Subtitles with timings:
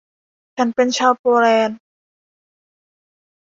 [0.57, 1.79] ฉันเป็นชาวโปแลนด์